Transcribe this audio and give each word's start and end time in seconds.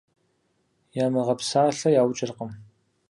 Ямыгъэпсалъэ 1.05 1.89
яукӀыркъым. 2.01 2.51